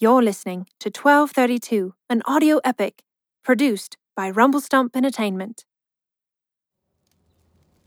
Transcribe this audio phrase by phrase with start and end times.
[0.00, 3.02] You're listening to 1232, an audio epic
[3.42, 5.64] produced by RumbleStump Entertainment.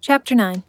[0.02, 0.64] Chapter 9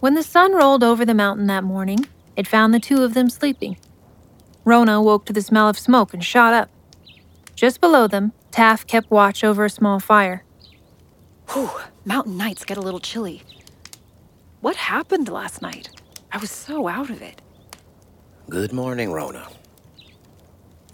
[0.00, 3.30] When the sun rolled over the mountain that morning, it found the two of them
[3.30, 3.76] sleeping.
[4.66, 6.68] Rhona woke to the smell of smoke and shot up.
[7.54, 10.42] Just below them, Taff kept watch over a small fire.
[11.50, 11.70] Whew,
[12.04, 13.44] mountain nights get a little chilly.
[14.60, 15.88] What happened last night?
[16.32, 17.40] I was so out of it.
[18.48, 19.50] Good morning, Rhona.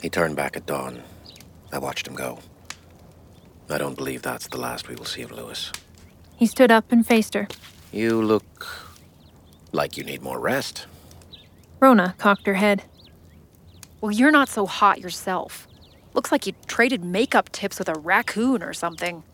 [0.01, 1.03] He turned back at dawn.
[1.73, 2.39] I watched him go.
[3.69, 5.73] I don't believe that's the last we will see of Lewis.
[6.37, 7.49] He stood up and faced her.
[7.93, 8.67] You look
[9.73, 10.87] like you need more rest.
[11.81, 12.85] Rhona cocked her head.
[14.01, 15.67] Well, you're not so hot yourself.
[16.15, 19.25] Looks like you traded makeup tips with a raccoon or something.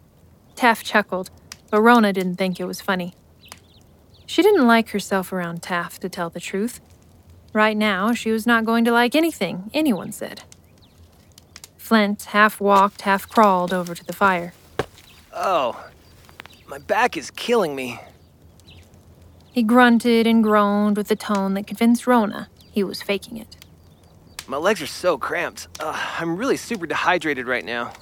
[0.54, 1.30] Taff chuckled,
[1.70, 3.14] but Rhona didn't think it was funny.
[4.24, 6.80] She didn't like herself around Taff, to tell the truth.
[7.56, 10.42] Right now, she was not going to like anything anyone said.
[11.78, 14.52] Flint half walked, half crawled over to the fire.
[15.32, 15.88] Oh,
[16.66, 17.98] my back is killing me.
[19.52, 23.56] He grunted and groaned with a tone that convinced Rhona he was faking it.
[24.46, 25.68] My legs are so cramped.
[25.80, 27.94] Ugh, I'm really super dehydrated right now.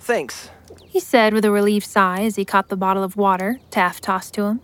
[0.00, 0.48] Thanks.
[0.86, 4.32] He said with a relieved sigh as he caught the bottle of water Taff tossed
[4.34, 4.60] to him.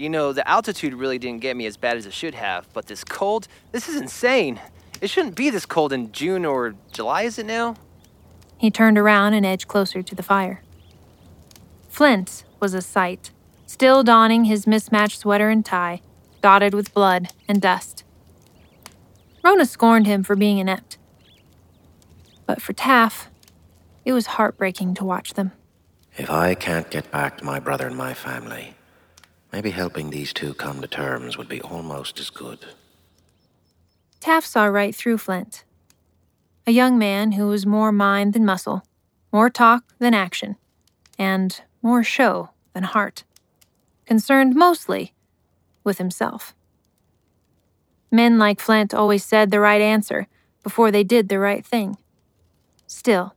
[0.00, 2.86] You know, the altitude really didn't get me as bad as it should have, but
[2.86, 4.58] this cold, this is insane.
[5.02, 7.74] It shouldn't be this cold in June or July, is it now?
[8.56, 10.62] He turned around and edged closer to the fire.
[11.90, 13.30] Flint was a sight,
[13.66, 16.00] still donning his mismatched sweater and tie,
[16.40, 18.02] dotted with blood and dust.
[19.44, 20.96] Rhona scorned him for being inept.
[22.46, 23.28] But for Taff,
[24.06, 25.52] it was heartbreaking to watch them.
[26.16, 28.76] If I can't get back to my brother and my family,
[29.52, 32.58] maybe helping these two come to terms would be almost as good.
[34.20, 35.64] Taff saw right through Flint.
[36.66, 38.84] A young man who was more mind than muscle,
[39.32, 40.56] more talk than action,
[41.18, 43.24] and more show than heart,
[44.06, 45.14] concerned mostly
[45.82, 46.54] with himself.
[48.10, 50.26] Men like Flint always said the right answer
[50.62, 51.96] before they did the right thing.
[52.86, 53.34] Still,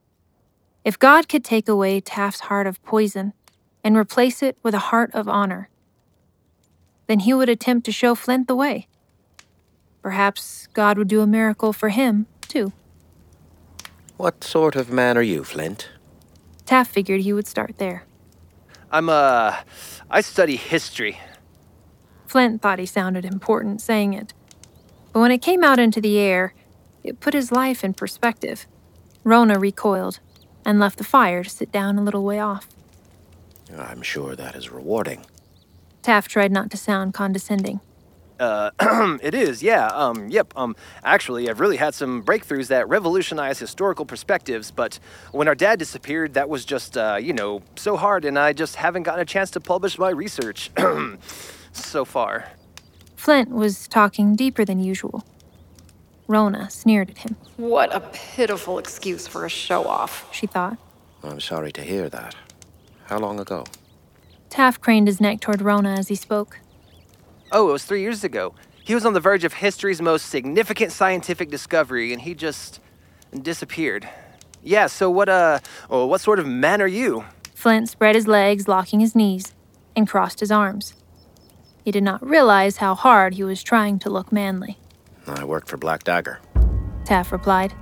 [0.84, 3.34] if God could take away Taff's heart of poison
[3.84, 5.70] and replace it with a heart of honor,
[7.08, 8.88] then he would attempt to show Flint the way.
[10.02, 12.74] Perhaps God would do a miracle for him, too.
[14.18, 15.90] What sort of man are you, Flint?
[16.66, 18.04] Taff figured he would start there.
[18.92, 19.56] I'm, uh,
[20.10, 21.20] I study history.
[22.28, 24.34] Flint thought he sounded important saying it.
[25.12, 26.54] But when it came out into the air,
[27.04, 28.66] it put his life in perspective.
[29.26, 30.20] Rhona recoiled
[30.66, 32.68] and left the fire to sit down a little way off.
[33.78, 35.26] I'm sure that is rewarding.
[36.04, 37.80] Taff tried not to sound condescending.
[38.40, 38.72] Uh,
[39.22, 39.88] it is, yeah.
[39.88, 40.54] Um, yep.
[40.56, 44.70] Um, actually, I've really had some breakthroughs that revolutionize historical perspectives.
[44.70, 45.00] But
[45.32, 48.76] when our dad disappeared, that was just, uh, you know, so hard, and I just
[48.76, 50.72] haven't gotten a chance to publish my research
[51.72, 52.50] so far.
[53.16, 55.24] Flint was talking deeper than usual.
[56.28, 57.38] Rhona sneered at him.
[57.58, 60.28] What a pitiful excuse for a show off.
[60.34, 60.78] She thought.
[61.24, 62.36] I'm sorry to hear that.
[63.06, 63.66] How long ago?
[64.54, 66.60] Taff craned his neck toward Rhona as he spoke.
[67.52, 68.54] Oh, it was three years ago.
[68.84, 72.80] He was on the verge of history's most significant scientific discovery, and he just
[73.42, 74.08] disappeared.
[74.62, 74.86] Yeah.
[74.86, 75.28] So what?
[75.28, 75.58] Uh,
[75.90, 77.26] oh, what sort of man are you?
[77.56, 79.56] Flint spread his legs, locking his knees,
[79.96, 80.94] and crossed his arms.
[81.84, 84.78] He did not realize how hard he was trying to look manly.
[85.26, 86.40] I work for Black Dagger.
[87.06, 87.74] Taff replied.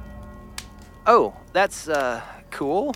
[1.05, 2.95] Oh, that's uh cool.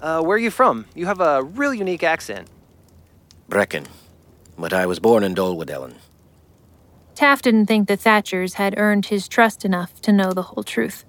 [0.00, 0.86] Uh, where are you from?
[0.94, 2.48] You have a real unique accent.
[3.52, 3.86] Brecon.
[4.56, 5.96] But I was born in Dolwyddelan.
[7.14, 11.04] Taff didn't think the Thatchers had earned his trust enough to know the whole truth.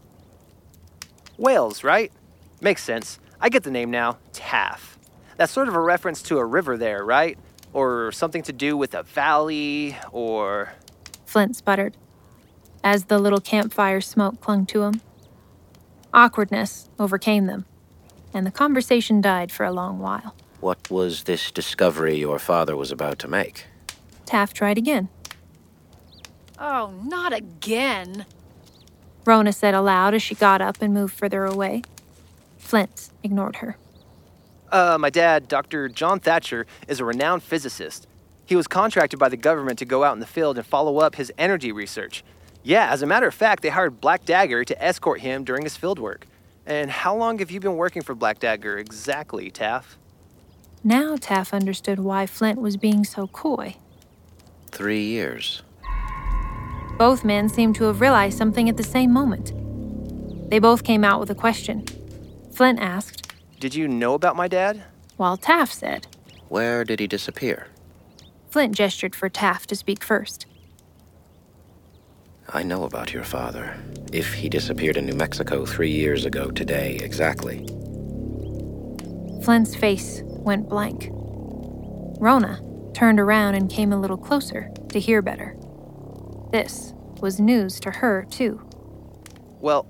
[1.37, 2.11] Wales, right?
[2.59, 3.17] Makes sense.
[3.39, 4.17] I get the name now.
[4.33, 4.99] Taff.
[5.37, 7.37] That's sort of a reference to a river there, right?
[7.71, 10.73] Or something to do with a valley, or.
[11.25, 11.95] Flint sputtered,
[12.83, 15.00] as the little campfire smoke clung to him.
[16.13, 17.63] Awkwardness overcame them,
[18.33, 20.35] and the conversation died for a long while.
[20.63, 23.65] What was this discovery your father was about to make?
[24.25, 25.10] Taff tried again.
[26.57, 28.25] Oh, not again.
[29.25, 31.81] Rhona said aloud as she got up and moved further away.
[32.57, 33.75] Flint ignored her.
[34.71, 35.89] Uh, my dad, Dr.
[35.89, 38.07] John Thatcher, is a renowned physicist.
[38.45, 41.16] He was contracted by the government to go out in the field and follow up
[41.16, 42.24] his energy research.
[42.63, 45.75] Yeah, as a matter of fact, they hired Black Dagger to escort him during his
[45.75, 46.25] field work.
[46.66, 49.98] And how long have you been working for Black Dagger exactly, Taff?
[50.85, 53.77] Now Taff understood why Flint was being so coy.
[54.71, 55.63] Three years.
[56.97, 59.53] Both men seemed to have realized something at the same moment.
[60.50, 61.85] They both came out with a question.
[62.51, 63.31] Flint asked,
[63.62, 64.83] Did you know about my dad?
[65.15, 66.07] while Taff said,
[66.50, 67.68] Where did he disappear?
[68.50, 70.47] Flint gestured for Taff to speak first.
[72.50, 73.77] I know about your father.
[74.12, 77.65] If he disappeared in New Mexico three years ago today, exactly.
[79.44, 81.10] Flint's face went blank.
[82.19, 85.57] Rhona turned around and came a little closer to hear better.
[86.51, 88.62] This was news to her, too.
[89.60, 89.88] Well,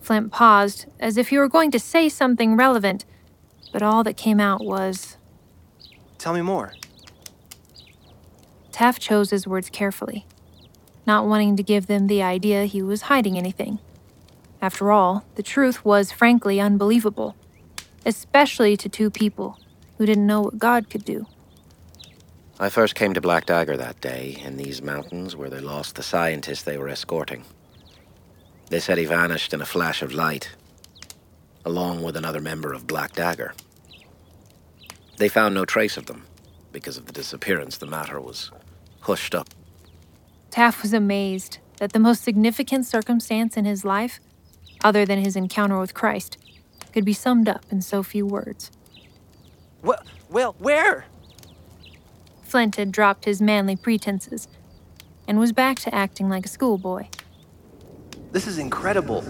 [0.00, 3.04] Flint paused, as if he were going to say something relevant,
[3.72, 5.16] but all that came out was
[6.18, 6.72] tell me more.
[8.72, 10.26] Taff chose his words carefully,
[11.06, 13.78] not wanting to give them the idea he was hiding anything.
[14.60, 17.36] After all, the truth was frankly unbelievable,
[18.06, 19.58] especially to two people
[19.98, 21.26] who didn't know what God could do.
[22.58, 26.02] I first came to Black Dagger that day in these mountains where they lost the
[26.02, 27.44] scientist they were escorting.
[28.70, 30.50] They said he vanished in a flash of light,
[31.64, 33.54] along with another member of Black Dagger.
[35.16, 36.26] They found no trace of them.
[36.72, 38.50] Because of the disappearance, the matter was
[39.00, 39.48] hushed up.
[40.50, 44.20] Taff was amazed that the most significant circumstance in his life,
[44.82, 46.38] other than his encounter with Christ,
[46.92, 48.70] could be summed up in so few words.
[49.84, 51.04] Well, well, where?
[52.42, 54.48] Flint had dropped his manly pretenses
[55.28, 57.06] and was back to acting like a schoolboy.
[58.32, 59.22] This is incredible.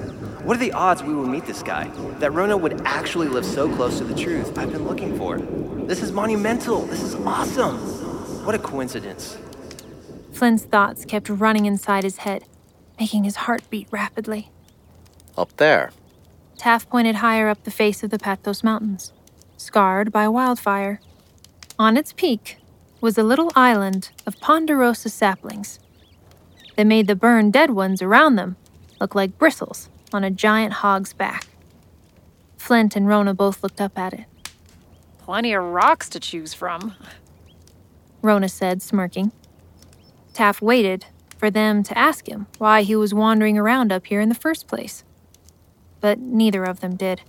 [0.45, 1.89] What are the odds we will meet this guy?
[2.21, 5.39] That Rhona would actually live so close to the truth I've been looking for.
[5.87, 6.87] This is monumental.
[6.87, 7.77] This is awesome.
[8.47, 9.37] What a coincidence.
[10.33, 12.45] Flint's thoughts kept running inside his head,
[12.99, 14.51] making his heart beat rapidly.
[15.37, 15.91] Up there.
[16.57, 19.13] Taff pointed higher up the face of the Patos Mountains,
[19.57, 21.01] scarred by wildfire.
[21.79, 22.59] On its peak
[23.01, 25.79] was a little island of ponderosa saplings
[26.77, 28.57] that made the burned dead ones around them
[29.01, 31.47] look like bristles on a giant hog's back.
[32.57, 34.25] Flint and Rhona both looked up at it.
[35.19, 36.95] Plenty of rocks to choose from.
[38.23, 39.33] Rhona said, smirking.
[40.33, 44.29] Taff waited for them to ask him why he was wandering around up here in
[44.29, 45.05] the first place.
[46.01, 47.23] But neither of them did.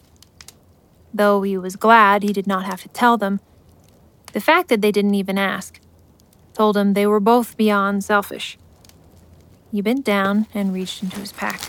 [1.15, 3.39] Though he was glad he did not have to tell them,
[4.33, 5.79] the fact that they didn't even ask
[6.53, 8.57] told him they were both beyond selfish.
[9.71, 11.61] He bent down and reached into his pack.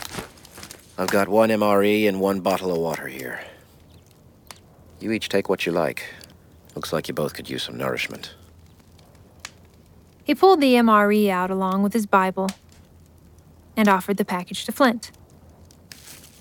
[0.98, 3.40] I've got one MRE and one bottle of water here.
[4.98, 6.04] You each take what you like.
[6.74, 8.34] Looks like you both could use some nourishment.
[10.24, 12.50] He pulled the MRE out along with his Bible
[13.76, 15.12] and offered the package to Flint.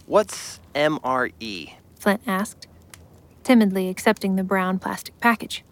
[0.07, 1.73] What's MRE?
[1.99, 2.67] Flint asked,
[3.45, 5.63] timidly accepting the brown plastic package.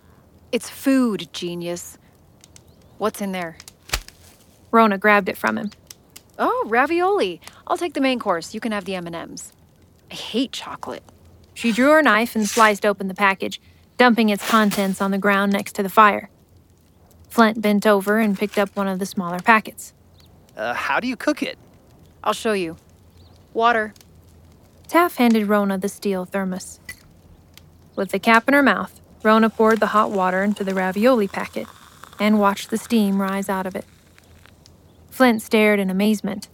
[0.52, 1.98] It's food, genius.
[3.00, 3.58] What's in there?
[4.72, 5.72] Rhona grabbed it from him.
[6.40, 7.42] Oh, ravioli.
[7.68, 8.54] I'll take the main course.
[8.54, 9.52] You can have the M&Ms.
[10.10, 11.04] I hate chocolate.
[11.56, 13.60] She drew her knife and sliced open the package,
[13.98, 16.30] dumping its contents on the ground next to the fire.
[17.30, 19.94] Flint bent over and picked up one of the smaller packets.
[20.56, 21.58] Uh, how do you cook it?
[22.24, 22.78] I'll show you.
[23.54, 23.94] Water.
[24.88, 26.80] Taff handed Rhona the steel thermos.
[27.96, 31.68] With the cap in her mouth, Rhona poured the hot water into the ravioli packet
[32.20, 33.86] and watched the steam rise out of it.
[35.10, 36.50] Flint stared in amazement.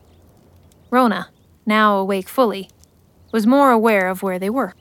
[0.92, 1.28] Rhona,
[1.66, 2.70] now awake fully,
[3.32, 4.74] was more aware of where they were.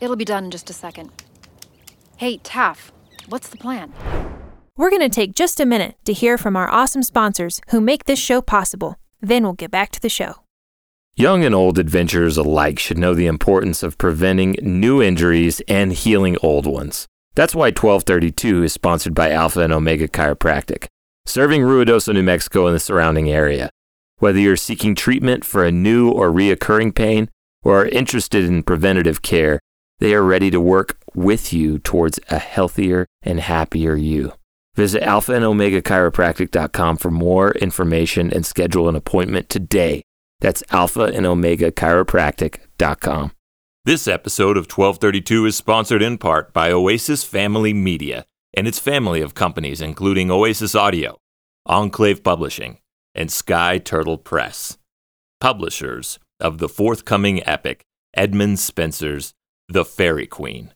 [0.00, 1.10] It'll be done in just a second.
[2.16, 2.92] Hey, Taff,
[3.28, 3.92] what's the plan?
[4.76, 8.04] We're going to take just a minute to hear from our awesome sponsors who make
[8.04, 8.96] this show possible.
[9.20, 10.45] Then we'll get back to the show.
[11.18, 16.36] Young and old adventurers alike should know the importance of preventing new injuries and healing
[16.42, 17.06] old ones.
[17.34, 20.88] That's why 1232 is sponsored by Alpha and Omega Chiropractic,
[21.24, 23.70] serving Ruidoso, New Mexico and the surrounding area.
[24.18, 27.30] Whether you're seeking treatment for a new or reoccurring pain
[27.62, 29.58] or are interested in preventative care,
[30.00, 34.34] they are ready to work with you towards a healthier and happier you.
[34.74, 40.02] Visit alpha and omega chiropractic.com for more information and schedule an appointment today.
[40.40, 43.32] That's alpha and omega chiropractic.com.
[43.84, 49.20] This episode of 1232 is sponsored in part by Oasis Family Media and its family
[49.20, 51.18] of companies, including Oasis Audio,
[51.66, 52.78] Enclave Publishing,
[53.14, 54.76] and Sky Turtle Press.
[55.40, 59.34] Publishers of the forthcoming epic Edmund Spenser's
[59.68, 60.72] The Faerie Queene,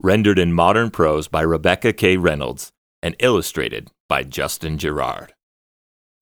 [0.00, 2.16] rendered in modern prose by Rebecca K.
[2.16, 2.70] Reynolds
[3.02, 5.32] and illustrated by Justin Gerard.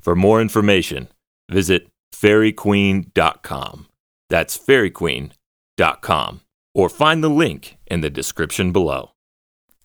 [0.00, 1.08] For more information,
[1.50, 3.86] visit faeriequeene.com.
[4.28, 6.40] That's faeriequeene.com.
[6.74, 9.12] Or find the link in the description below.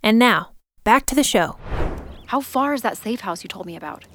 [0.03, 0.51] And now,
[0.84, 1.58] back to the show.
[2.27, 4.05] How far is that safe house you told me about?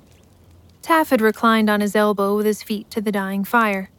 [0.82, 3.90] Taff had reclined on his elbow with his feet to the dying fire.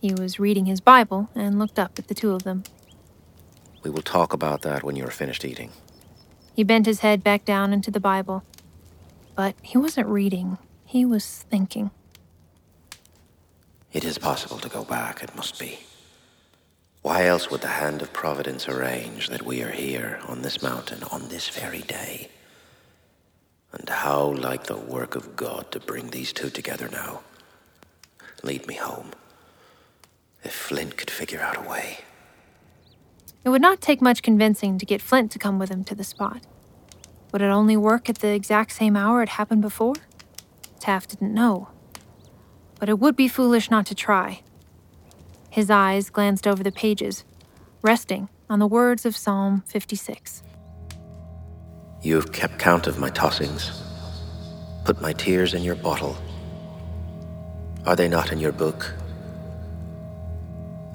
[0.00, 2.64] He was reading his Bible and looked up at the two of them.
[3.82, 5.70] We will talk about that when you are finished eating.
[6.54, 8.42] He bent his head back down into the Bible.
[9.34, 11.90] But he wasn't reading, he was thinking.
[13.92, 15.80] It is possible to go back, it must be.
[17.02, 21.02] Why else would the hand of Providence arrange that we are here on this mountain
[21.10, 22.30] on this very day?
[23.72, 27.22] And how like the work of God to bring these two together now.
[28.42, 29.10] Lead me home.
[30.44, 31.98] If Flint could figure out a way.
[33.44, 36.04] It would not take much convincing to get Flint to come with him to the
[36.04, 36.42] spot.
[37.32, 39.94] Would it only work at the exact same hour it happened before?
[40.78, 41.71] Taff didn't know.
[42.82, 44.42] But it would be foolish not to try.
[45.50, 47.24] His eyes glanced over the pages,
[47.80, 50.42] resting on the words of Psalm 56.
[52.02, 53.70] You have kept count of my tossings,
[54.84, 56.16] put my tears in your bottle.
[57.86, 58.92] Are they not in your book?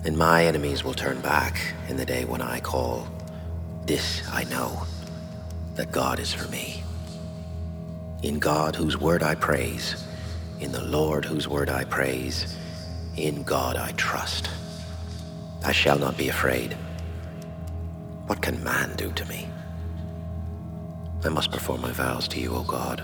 [0.04, 3.08] And my enemies will turn back in the day when I call.
[3.86, 4.84] This I know,
[5.76, 6.84] that God is for me.
[8.24, 10.04] In God, whose word I praise,
[10.60, 12.58] in the Lord, whose word I praise,
[13.16, 14.50] in God I trust.
[15.64, 16.74] I shall not be afraid.
[18.28, 19.50] What can man do to me?
[21.24, 23.04] I must perform my vows to you, O God.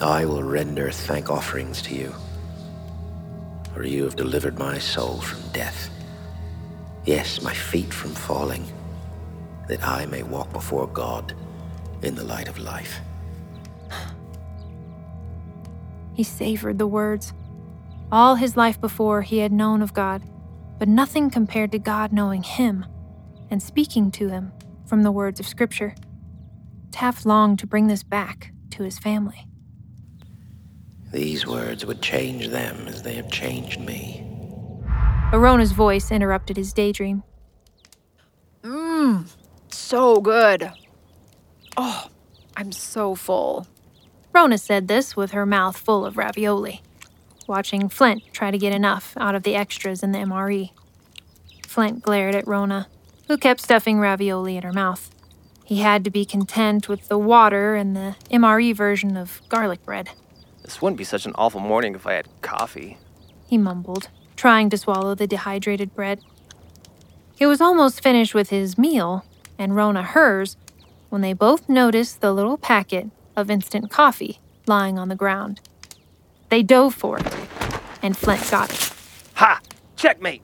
[0.00, 2.14] I will render thank offerings to you,
[3.74, 5.90] for you have delivered my soul from death.
[7.04, 8.64] Yes, my feet from falling,
[9.68, 11.34] that I may walk before God
[12.02, 13.00] in the light of life.
[16.18, 17.32] He savored the words.
[18.10, 20.20] All his life before, he had known of God,
[20.76, 22.84] but nothing compared to God knowing him
[23.52, 24.50] and speaking to him
[24.84, 25.94] from the words of Scripture.
[26.90, 29.46] Taff longed to bring this back to his family.
[31.12, 34.26] These words would change them as they have changed me.
[35.32, 37.22] Rhona's voice interrupted his daydream.
[38.64, 39.24] Mmm,
[39.68, 40.72] so good.
[41.76, 42.08] Oh,
[42.56, 43.68] I'm so full.
[44.38, 46.80] Rhona said this with her mouth full of ravioli,
[47.48, 50.70] watching Flint try to get enough out of the extras in the MRE.
[51.66, 52.86] Flint glared at Rhona,
[53.26, 55.10] who kept stuffing ravioli in her mouth.
[55.64, 60.10] He had to be content with the water and the MRE version of garlic bread.
[60.62, 62.96] This wouldn't be such an awful morning if I had coffee.
[63.48, 66.20] He mumbled, trying to swallow the dehydrated bread.
[67.34, 69.24] He was almost finished with his meal,
[69.58, 70.56] and Rhona hers,
[71.08, 75.60] when they both noticed the little packet of instant coffee lying on the ground.
[76.50, 77.34] They dove for it,
[78.02, 78.92] and Flint got it.
[79.34, 79.60] Ha!
[79.96, 80.42] Checkmate!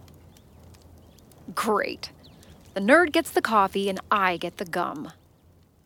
[1.54, 2.10] Great.
[2.74, 5.12] The nerd gets the coffee and I get the gum.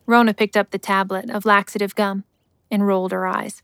[0.07, 2.23] Rhona picked up the tablet of laxative gum
[2.71, 3.61] and rolled her eyes.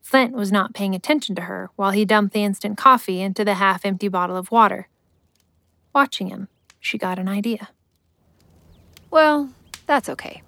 [0.00, 3.54] Flint was not paying attention to her while he dumped the instant coffee into the
[3.54, 4.88] half empty bottle of water.
[5.94, 6.48] Watching him,
[6.80, 7.68] she got an idea.
[9.10, 9.50] Well,
[9.86, 10.42] that's okay.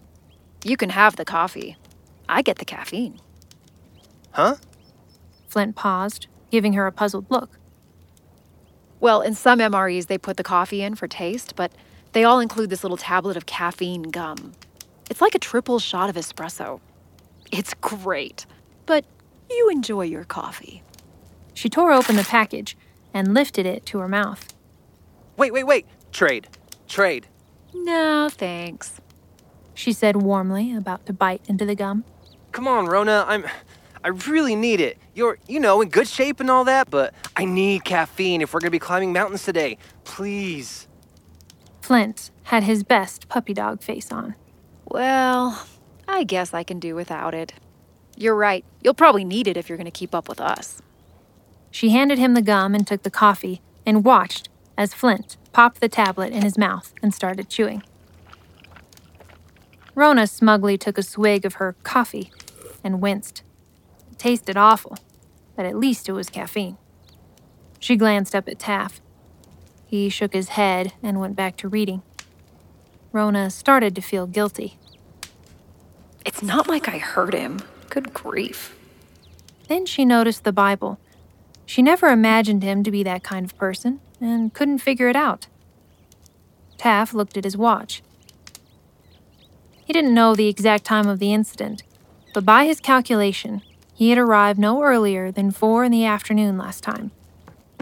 [0.64, 1.76] You can have the coffee.
[2.28, 3.20] I get the caffeine.
[4.32, 4.56] Huh?
[5.48, 7.58] Flint paused, giving her a puzzled look.
[9.00, 11.72] Well, in some MREs, they put the coffee in for taste, but
[12.12, 14.52] they all include this little tablet of caffeine gum.
[15.10, 16.80] It's like a triple shot of espresso.
[17.52, 18.46] It's great,
[18.86, 19.04] but
[19.50, 20.82] you enjoy your coffee.
[21.54, 22.76] She tore open the package
[23.14, 24.52] and lifted it to her mouth.
[25.36, 25.86] Wait, wait, wait!
[26.12, 26.48] Trade.
[26.88, 27.28] Trade.
[27.74, 29.00] No, thanks.
[29.74, 32.04] She said warmly, about to bite into the gum.
[32.56, 33.22] Come on, Rhona.
[33.28, 33.44] I'm.
[34.02, 34.96] I really need it.
[35.14, 38.60] You're, you know, in good shape and all that, but I need caffeine if we're
[38.60, 39.76] gonna be climbing mountains today.
[40.04, 40.88] Please.
[41.82, 44.36] Flint had his best puppy dog face on.
[44.86, 45.66] Well,
[46.08, 47.52] I guess I can do without it.
[48.16, 48.64] You're right.
[48.80, 50.80] You'll probably need it if you're going to keep up with us.
[51.70, 54.48] She handed him the gum and took the coffee and watched
[54.78, 57.82] as Flint popped the tablet in his mouth and started chewing.
[59.94, 62.30] Rhona smugly took a swig of her coffee
[62.86, 63.42] and winced.
[64.10, 64.96] It tasted awful,
[65.56, 66.78] but at least it was caffeine.
[67.78, 69.00] She glanced up at Taff.
[69.84, 72.02] He shook his head and went back to reading.
[73.12, 74.78] Rhona started to feel guilty.
[76.24, 77.60] It's not like I hurt him.
[77.90, 78.76] Good grief.
[79.68, 80.98] Then she noticed the Bible.
[81.64, 85.48] She never imagined him to be that kind of person and couldn't figure it out.
[86.78, 88.02] Taff looked at his watch.
[89.84, 91.82] He didn't know the exact time of the incident,
[92.36, 93.62] but by his calculation,
[93.94, 97.10] he had arrived no earlier than four in the afternoon last time.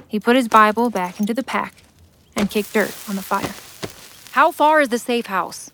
[0.07, 1.75] He put his Bible back into the pack
[2.37, 3.53] and kicked dirt on the fire.
[4.31, 5.73] How far is the safe house?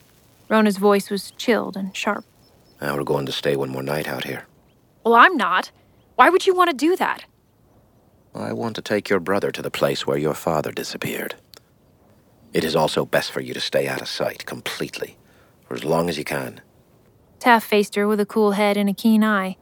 [0.49, 2.25] Rhona's voice was chilled and sharp.
[2.81, 4.47] Now we're going to stay one more night out here.
[5.05, 5.73] Well, I'm not.
[6.15, 7.27] Why would you want to do that?
[8.35, 11.35] I want to take your brother to the place where your father disappeared.
[12.55, 15.19] It is also best for you to stay out of sight completely,
[15.69, 16.63] for as long as you can.
[17.41, 19.57] Taff faced her with a cool head and a keen eye.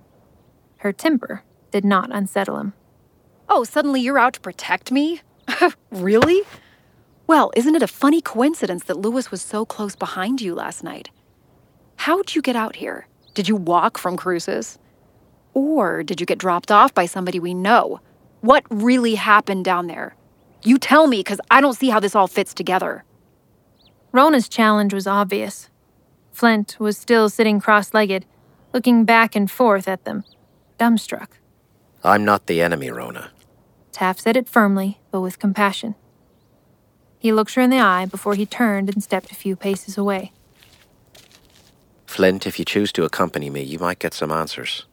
[0.79, 2.75] Her temper did not unsettle him.
[3.49, 5.23] Oh, suddenly you're out to protect me?
[5.91, 6.43] really?
[7.29, 11.11] Well, isn't it a funny coincidence that Lewis was so close behind you last night?
[11.97, 13.07] How'd you get out here?
[13.35, 14.79] Did you walk from Cruces?
[15.55, 18.01] Or did you get dropped off by somebody we know?
[18.41, 20.17] What really happened down there?
[20.65, 23.05] You tell me, because I don't see how this all fits together.
[24.13, 25.71] Rhona's challenge was obvious.
[26.39, 28.25] Flint was still sitting cross legged,
[28.73, 30.23] looking back and forth at them,
[30.79, 31.31] dumbstruck.
[32.05, 33.31] I'm not the enemy, Rhona.
[33.91, 35.97] Taff said it firmly, but with compassion.
[37.19, 40.31] He looked her in the eye before he turned and stepped a few paces away.
[42.07, 44.87] Flint, if you choose to accompany me, you might get some answers.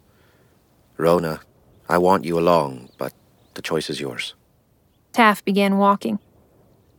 [0.97, 1.41] Rhona,
[1.87, 3.13] I want you along, but
[3.53, 4.33] the choice is yours.
[5.13, 6.17] Taff began walking.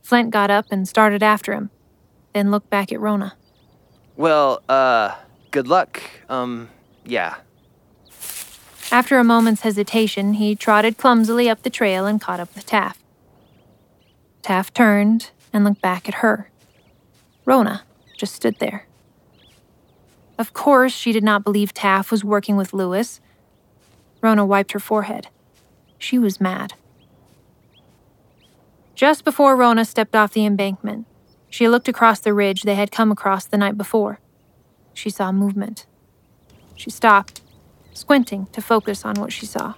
[0.03, 1.69] Flint got up and started after him,
[2.31, 3.33] then looked back at Rhona.
[4.17, 5.15] Well, uh,
[5.51, 6.01] good luck.
[6.27, 6.69] Um,
[7.05, 7.35] yeah.
[8.91, 12.97] After a moment's hesitation, he trotted clumsily up the trail and caught up with Taff.
[14.41, 16.49] Taff turned and looked back at her.
[17.45, 17.81] Rhona
[18.17, 18.87] just stood there.
[20.39, 23.21] Of course, she did not believe Taff was working with Lewis.
[24.23, 25.27] Rhona wiped her forehead.
[25.99, 26.73] She was mad.
[28.95, 31.05] Just before Rhona stepped off the embankment,
[31.49, 34.19] she looked across the ridge they had come across the night before.
[34.93, 35.85] She saw movement.
[36.75, 37.41] She stopped,
[37.93, 39.75] squinting to focus on what she saw.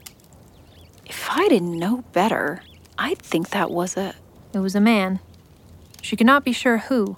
[1.05, 2.61] If I didn't know better,
[2.97, 4.15] I'd think that was a.
[4.53, 5.19] It was a man.
[6.01, 7.17] She could not be sure who,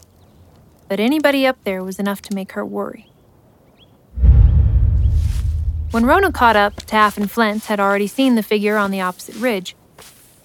[0.88, 3.10] but anybody up there was enough to make her worry.
[5.92, 9.36] When Rhona caught up, Taff and Flint had already seen the figure on the opposite
[9.36, 9.76] ridge.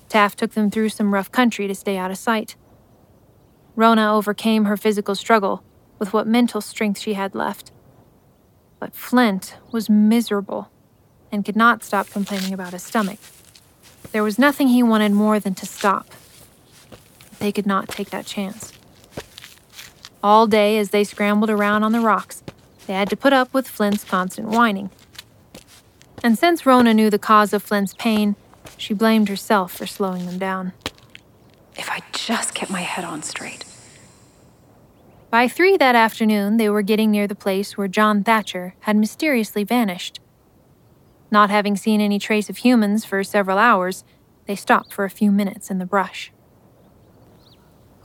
[0.09, 2.57] Taff took them through some rough country to stay out of sight.
[3.77, 5.63] Rhona overcame her physical struggle
[5.99, 7.73] with what mental strength she had left.
[8.81, 10.71] But Flint was miserable
[11.31, 13.19] and could not stop complaining about his stomach.
[14.13, 16.07] There was nothing he wanted more than to stop.
[17.39, 18.73] They could not take that chance.
[20.23, 22.43] All day, as they scrambled around on the rocks,
[22.87, 24.91] they had to put up with Flint's constant whining.
[26.25, 28.37] And since Rhona knew the cause of Flint's pain,
[28.79, 30.73] she blamed herself for slowing them down.
[31.77, 33.66] If I just kept my head on straight.
[35.37, 39.65] By three that afternoon, they were getting near the place where John Thatcher had mysteriously
[39.65, 40.19] vanished.
[41.31, 44.03] Not having seen any trace of humans for several hours,
[44.47, 46.33] they stopped for a few minutes in the brush.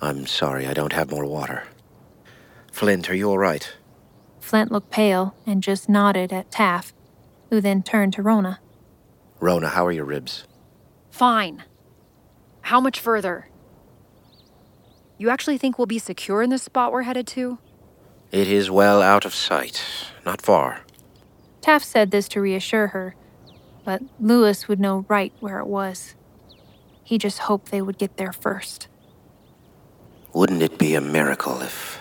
[0.02, 1.64] I'm sorry, I don't have more water.
[2.70, 3.78] Flint, are you all right?
[4.42, 6.94] Flint looked pale and just nodded at Taff,
[7.50, 8.58] who then turned to Rhona.
[9.40, 10.44] Rhona, how are your ribs?
[11.12, 11.64] Fine.
[12.64, 13.48] How much further?
[15.22, 17.60] You actually think we'll be secure in this spot we're headed to?
[18.32, 19.86] It is well out of sight.
[20.26, 20.82] Not far.
[21.62, 23.14] Taff said this to reassure her,
[23.86, 26.16] but Lewis would know right where it was.
[27.04, 28.88] He just hoped they would get there first.
[30.34, 32.00] Wouldn't it be a miracle if.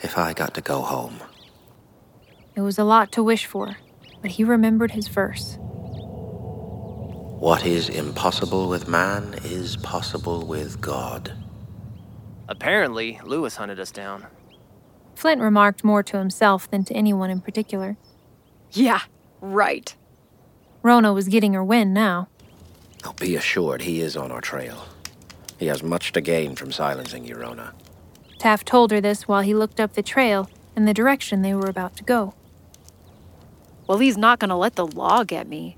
[0.00, 1.18] if I got to go home?
[2.54, 3.78] It was a lot to wish for,
[4.22, 5.58] but he remembered his verse.
[7.40, 11.39] What is impossible with man is possible with God.
[12.50, 14.26] Apparently, Lewis hunted us down.
[15.14, 17.96] Flint remarked more to himself than to anyone in particular.
[18.72, 19.02] Yeah,
[19.40, 19.94] right.
[20.82, 22.28] Rhona was getting her wind now.
[23.04, 24.84] Oh, be assured he is on our trail.
[25.58, 27.72] He has much to gain from silencing you, Rhona.
[28.38, 31.68] Taff told her this while he looked up the trail and the direction they were
[31.70, 32.34] about to go.
[33.86, 35.76] Well, he's not going to let the law get me.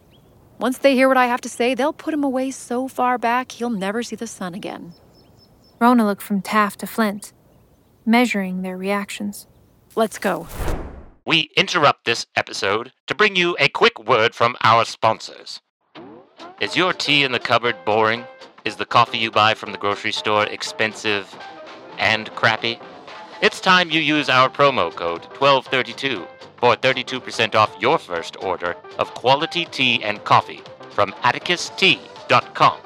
[0.58, 3.52] Once they hear what I have to say, they'll put him away so far back
[3.52, 4.94] he'll never see the sun again.
[5.82, 7.32] Rhona looked from Taff to Flint,
[8.06, 9.48] measuring their reactions.
[9.96, 10.46] Let's go.
[11.26, 15.60] We interrupt this episode to bring you a quick word from our sponsors.
[16.60, 18.24] Is your tea in the cupboard boring?
[18.64, 21.36] Is the coffee you buy from the grocery store expensive
[21.98, 22.78] and crappy?
[23.40, 26.24] It's time you use our promo code 1232
[26.58, 32.78] for 32% off your first order of quality tea and coffee from atticustea.com.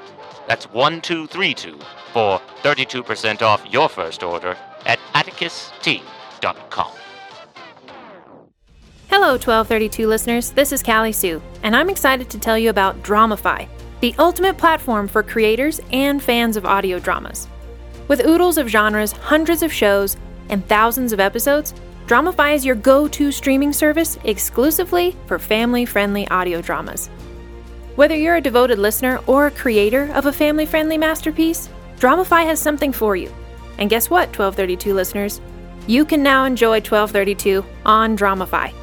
[0.47, 1.77] That's 1232
[2.13, 6.91] for 32% off your first order at atticustea.com.
[9.09, 10.51] Hello, 1232 listeners.
[10.51, 13.67] This is Callie Sioux, and I'm excited to tell you about Dramify,
[14.01, 17.47] the ultimate platform for creators and fans of audio dramas.
[18.07, 20.17] With oodles of genres, hundreds of shows,
[20.49, 21.73] and thousands of episodes,
[22.05, 27.09] Dramify is your go to streaming service exclusively for family friendly audio dramas.
[27.95, 32.59] Whether you're a devoted listener or a creator of a family friendly masterpiece, Dramify has
[32.61, 33.31] something for you.
[33.77, 35.41] And guess what, 1232 listeners?
[35.87, 38.73] You can now enjoy 1232 on Dramify.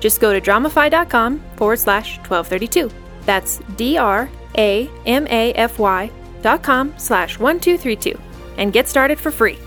[0.00, 2.90] Just go to dramify.com forward slash 1232.
[3.24, 6.10] That's D R A M A F Y
[6.42, 8.18] dot com slash 1232
[8.56, 9.58] and get started for free.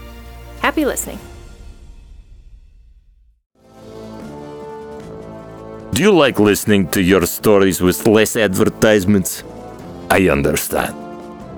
[0.61, 1.19] Happy listening.
[5.93, 9.43] Do you like listening to your stories with less advertisements?
[10.09, 10.95] I understand.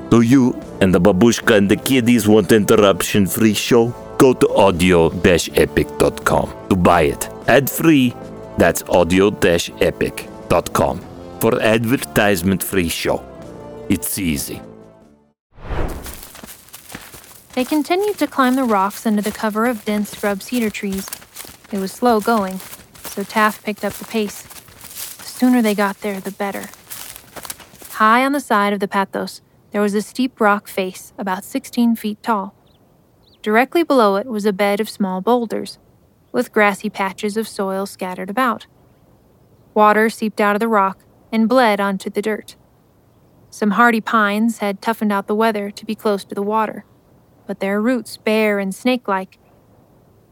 [0.09, 0.53] Do you
[0.83, 3.93] and the babushka and the kiddies want interruption free show?
[4.17, 7.29] Go to audio-epic.com to buy it.
[7.47, 8.13] Ad free,
[8.57, 11.01] that's audio-epic.com
[11.39, 13.23] for advertisement free show.
[13.89, 14.61] It's easy.
[17.53, 21.07] They continued to climb the rocks under the cover of dense scrub cedar trees.
[21.71, 22.59] It was slow going,
[23.03, 24.41] so Taff picked up the pace.
[24.41, 26.69] The sooner they got there, the better.
[27.91, 29.41] High on the side of the Patos,
[29.73, 32.53] there was a steep rock face about 16 feet tall.
[33.41, 35.79] Directly below it was a bed of small boulders,
[36.31, 38.67] with grassy patches of soil scattered about.
[39.73, 40.99] Water seeped out of the rock
[41.31, 42.55] and bled onto the dirt.
[43.49, 46.85] Some hardy pines had toughened out the weather to be close to the water,
[47.47, 49.39] but their roots, bare and snake like,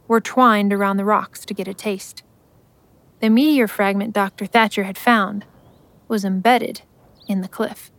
[0.08, 2.22] were twined around the rocks to get a taste.
[3.22, 4.46] The meteor fragment Dr.
[4.46, 5.46] Thatcher had found
[6.08, 6.84] was embedded
[7.28, 7.92] in the cliff.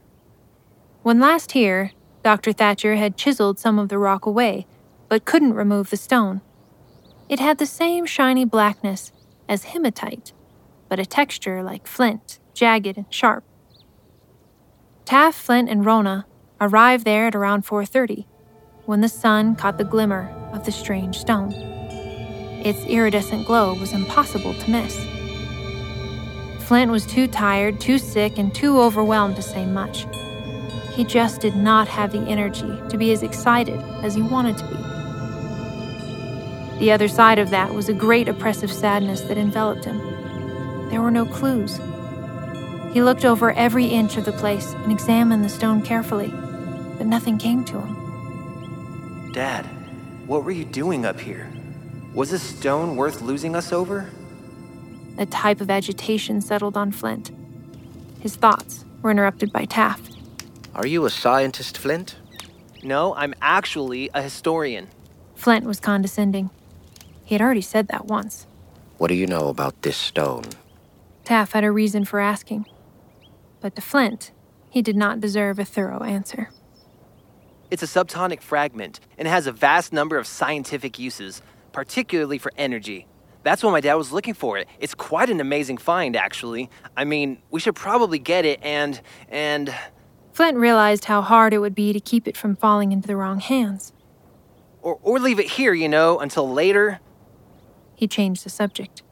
[1.03, 1.91] When last here,
[2.23, 2.53] Dr.
[2.53, 4.67] Thatcher had chiseled some of the rock away,
[5.09, 6.43] but couldn't remove the stone.
[7.29, 9.11] It had the same shiny blackness
[9.49, 10.33] as hematite,
[10.89, 13.43] but a texture like flint, jagged and sharp.
[15.05, 16.25] Taff, Flint, and Rhona
[16.61, 18.27] arrived there at around 4:30,
[18.87, 21.53] when the sun caught the glimmer of the strange stone.
[22.65, 25.05] Its iridescent glow was impossible to miss.
[26.61, 30.07] Flint was too tired, too sick, and too overwhelmed to say much.
[30.93, 34.67] He just did not have the energy to be as excited as he wanted to
[34.67, 34.77] be.
[36.81, 39.99] The other side of that was a great oppressive sadness that enveloped him.
[40.91, 41.81] There were no clues.
[42.93, 46.29] He looked over every inch of the place and examined the stone carefully,
[46.99, 49.33] but nothing came to him.
[49.33, 49.65] Dad,
[50.27, 51.51] what were you doing up here?
[52.13, 54.11] Was this stone worth losing us over?
[55.17, 57.31] A type of agitation settled on Flint.
[58.21, 60.12] His thoughts were interrupted by Taff.
[60.75, 62.17] Are you a scientist, Flint?
[62.83, 64.89] No, I'm actually a historian.
[65.35, 66.49] Flint was condescending.
[67.25, 68.47] He had already said that once.
[68.97, 70.45] What do you know about this stone?
[71.25, 72.67] Taff had a reason for asking.
[73.61, 74.33] But to Flint,
[74.71, 76.51] he did not deserve a thorough answer.
[77.71, 83.07] It's a subtonic fragment and has a vast number of scientific uses, particularly for energy.
[83.43, 84.57] That's why my dad was looking for.
[84.57, 84.69] It.
[84.79, 86.71] It's quite an amazing find, actually.
[86.97, 89.75] I mean, we should probably get it and and
[90.33, 93.41] Flint realized how hard it would be to keep it from falling into the wrong
[93.41, 93.93] hands.
[94.81, 96.99] or or leave it here, you know, until later.
[97.95, 99.03] He changed the subject.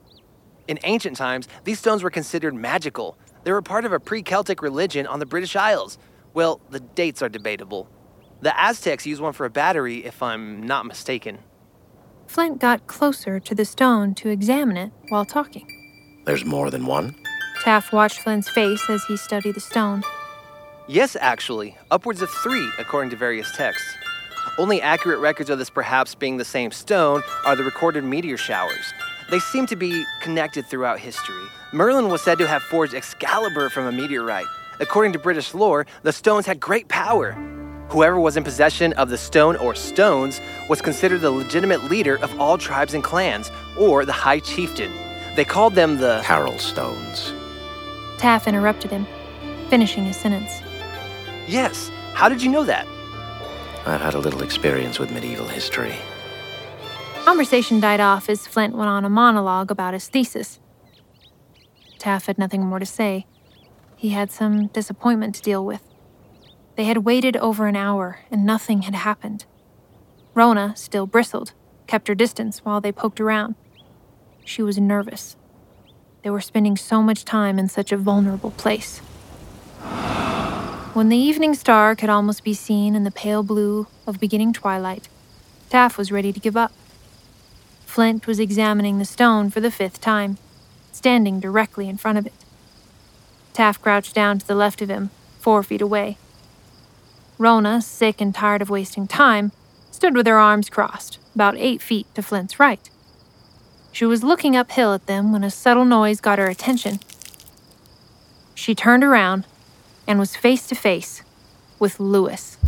[0.67, 3.17] In ancient times, these stones were considered magical.
[3.45, 5.97] They were part of a pre-Celtic religion on the British Isles.
[6.35, 7.89] Well, the dates are debatable.
[8.41, 11.39] The Aztecs used one for a battery, if I'm not mistaken.
[12.27, 15.67] Flint got closer to the stone to examine it while talking.
[16.25, 17.15] There's more than one?
[17.63, 20.03] Taff watched Flint's face as he studied the stone.
[20.91, 23.95] Yes, actually, upwards of three, according to various texts.
[24.59, 28.93] Only accurate records of this perhaps being the same stone are the recorded meteor showers.
[29.31, 31.45] They seem to be connected throughout history.
[31.73, 34.49] Merlin was said to have forged Excalibur from a meteorite.
[34.81, 37.35] According to British lore, the stones had great power.
[37.91, 42.37] Whoever was in possession of the stone or stones was considered the legitimate leader of
[42.41, 43.49] all tribes and clans,
[43.79, 44.91] or the high chieftain.
[45.37, 46.21] They called them the.
[46.25, 47.33] Carril stones.
[48.19, 49.07] Taff interrupted him,
[49.69, 50.51] finishing his sentence.
[51.51, 52.87] Yes, how did you know that?
[53.85, 55.97] I've had a little experience with medieval history.
[57.25, 60.61] Conversation died off as Flint went on a monologue about his thesis.
[61.99, 63.27] Taff had nothing more to say.
[63.97, 65.83] He had some disappointment to deal with.
[66.77, 69.45] They had waited over an hour and nothing had happened.
[70.37, 71.53] Rhona still bristled,
[71.89, 73.57] kept her distance while they poked around.
[74.45, 75.37] She was nervous.
[76.23, 79.01] They were spending so much time in such a vulnerable place.
[80.93, 85.09] When the evening star could almost be seen in the pale blue of beginning twilight,
[85.69, 86.73] Taff was ready to give up.
[87.87, 90.37] Flint was examining the stone for the fifth time,
[90.91, 92.33] standing directly in front of it.
[93.53, 96.19] Taff crouched down to the left of him, four feet away.
[97.39, 99.53] Rhona, sick and tired of wasting time,
[99.93, 102.91] stood with her arms crossed, about eight feet to Flint's right.
[103.93, 106.99] She was looking uphill at them when a subtle noise got her attention.
[108.57, 109.47] She turned around
[110.11, 111.23] and was face to face
[111.79, 112.59] with Lewis.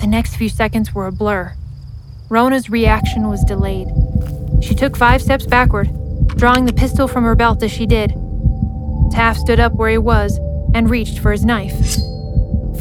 [0.00, 1.54] The next few seconds were a blur.
[2.28, 3.88] Rhona's reaction was delayed.
[4.62, 5.88] She took five steps backward,
[6.36, 8.10] drawing the pistol from her belt as she did.
[9.10, 10.38] Taff stood up where he was
[10.74, 11.80] and reached for his knife.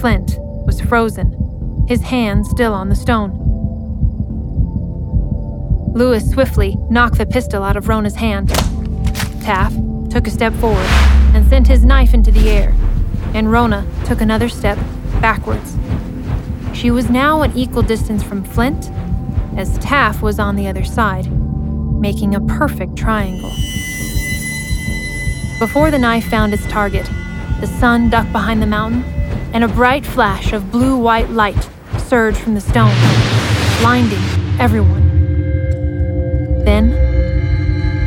[0.01, 0.35] Flint
[0.67, 3.31] was frozen, his hand still on the stone.
[5.93, 8.49] Lewis swiftly knocked the pistol out of Rhona's hand.
[9.41, 9.73] Taff
[10.11, 10.85] took a step forward
[11.33, 12.75] and sent his knife into the air,
[13.33, 14.77] and Rhona took another step
[15.21, 15.77] backwards.
[16.73, 18.91] She was now an equal distance from Flint,
[19.55, 21.31] as Taff was on the other side,
[22.01, 23.51] making a perfect triangle.
[25.59, 27.09] Before the knife found its target,
[27.61, 29.03] the sun ducked behind the mountain,
[29.53, 32.95] and a bright flash of blue white light surged from the stone,
[33.79, 34.19] blinding
[34.59, 35.07] everyone.
[36.65, 36.89] Then,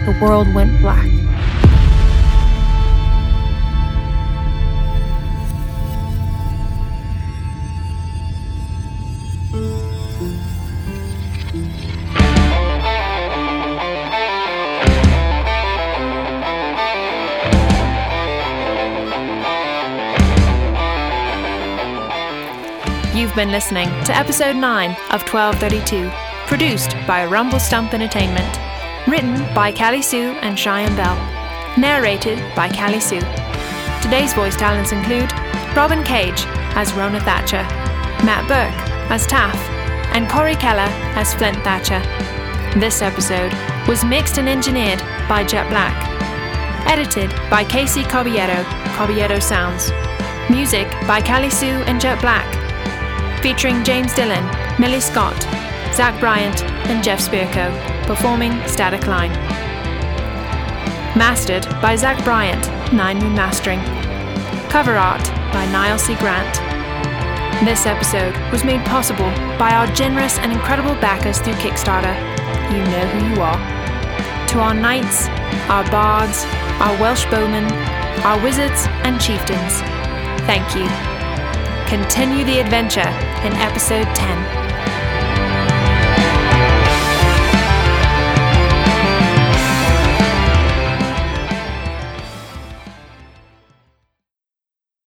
[0.05, 1.24] the world went black.
[23.35, 26.09] You've been listening to episode 9 of 1232,
[26.47, 28.61] produced by RumbleStump Entertainment.
[29.09, 31.17] Written by Callie Sioux and Cheyenne Belle.
[31.77, 33.19] Narrated by Callie Sioux.
[34.01, 35.33] Today's voice talents include
[35.75, 36.45] Robyn Cage
[36.79, 37.65] as Rhona Thatcher,
[38.25, 39.57] Matt Burke as Taff,
[40.15, 41.99] and Corey Keller as Flint Thatcher.
[42.79, 43.53] This episode
[43.89, 45.97] was mixed and engineered by Jhett Black.
[46.87, 48.63] Edited by KC Caballero,
[48.95, 49.91] Caballero Sounds.
[50.49, 52.64] Music by Callie Sioux and Jhett Black
[53.45, 55.39] featuring James Dillion, Millie Scott,
[55.93, 57.69] Zac Bryant, and Jeff Spirko,
[58.07, 59.33] performing Static Line.
[61.15, 63.81] Mastered by Zac Bryant, Nine Moon Mastering.
[64.71, 66.15] Cover art by Niall C.
[66.15, 66.55] Grant.
[67.67, 69.29] This episode was made possible
[69.59, 72.17] by our generous and incredible backers through Kickstarter.
[72.73, 74.49] You know who you are.
[74.49, 75.29] To our knights,
[75.69, 76.47] our bards,
[76.81, 77.71] our Welsh bowmen,
[78.25, 79.81] our wizards, and chieftains,
[80.49, 80.89] thank you.
[81.87, 84.64] Continue the adventure in episode 10.